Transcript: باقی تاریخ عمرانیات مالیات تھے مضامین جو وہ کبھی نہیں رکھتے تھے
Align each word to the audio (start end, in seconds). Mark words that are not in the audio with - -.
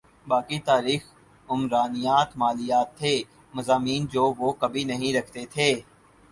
باقی 0.27 0.59
تاریخ 0.61 1.01
عمرانیات 1.49 2.29
مالیات 2.37 2.97
تھے 2.97 3.13
مضامین 3.53 4.05
جو 4.13 4.23
وہ 4.37 4.51
کبھی 4.61 4.83
نہیں 4.83 5.17
رکھتے 5.17 5.45
تھے 5.45 5.69